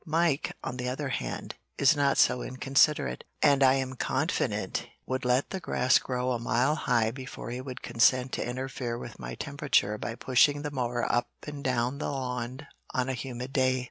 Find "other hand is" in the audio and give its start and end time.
0.89-1.95